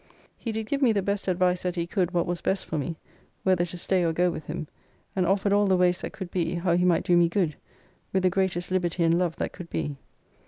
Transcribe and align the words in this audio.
He 0.35 0.51
did 0.51 0.65
give 0.65 0.81
me 0.81 0.93
the 0.93 1.03
best 1.03 1.27
advice 1.27 1.61
that 1.61 1.75
he 1.75 1.85
could 1.85 2.09
what 2.09 2.25
was 2.25 2.41
best 2.41 2.65
for 2.65 2.75
me, 2.75 2.95
whether 3.43 3.67
to 3.67 3.77
stay 3.77 4.03
or 4.03 4.11
go 4.11 4.31
with 4.31 4.45
him, 4.45 4.67
and 5.15 5.27
offered 5.27 5.53
all 5.53 5.67
the 5.67 5.77
ways 5.77 6.01
that 6.01 6.11
could 6.11 6.31
be, 6.31 6.55
how 6.55 6.75
he 6.75 6.85
might 6.85 7.03
do 7.03 7.15
me 7.15 7.29
good, 7.29 7.55
with 8.11 8.23
the 8.23 8.29
greatest 8.31 8.71
liberty 8.71 9.03
and 9.03 9.19
love 9.19 9.35
that 9.35 9.53
could 9.53 9.69
be. 9.69 9.97